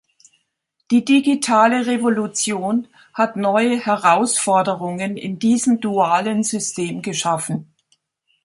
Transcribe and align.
Die 0.89 1.05
digitale 1.05 1.85
Revolution 1.85 2.87
hat 3.13 3.35
neue 3.35 3.79
Herausforderungen 3.79 5.15
in 5.15 5.37
diesem 5.37 5.79
dualen 5.79 6.41
System 6.41 7.03
geschaffen. 7.03 7.71